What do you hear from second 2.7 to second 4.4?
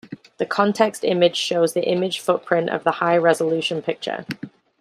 of the high resolution picture.